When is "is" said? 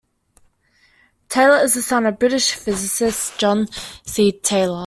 1.63-1.75